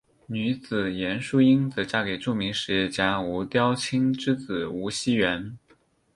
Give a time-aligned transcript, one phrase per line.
[0.25, 5.59] 女子严淑英则嫁给著名实业家吴调卿之子吴熙元。